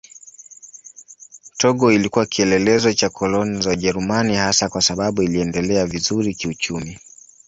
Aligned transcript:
Togo 1.57 1.91
ilikuwa 1.91 2.25
kielelezo 2.25 2.93
cha 2.93 3.09
koloni 3.09 3.61
za 3.61 3.71
Ujerumani 3.71 4.35
hasa 4.35 4.69
kwa 4.69 4.81
sababu 4.81 5.21
iliendelea 5.23 5.85
vizuri 5.85 6.33
kiuchumi. 6.35 6.99